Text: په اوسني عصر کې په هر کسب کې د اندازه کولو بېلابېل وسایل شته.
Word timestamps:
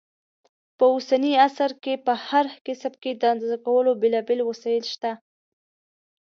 په 0.77 0.85
اوسني 0.93 1.31
عصر 1.47 1.71
کې 1.83 1.93
په 2.05 2.13
هر 2.27 2.45
کسب 2.65 2.93
کې 3.01 3.11
د 3.15 3.23
اندازه 3.33 3.57
کولو 3.65 3.91
بېلابېل 4.01 4.39
وسایل 4.45 4.83
شته. 4.93 5.11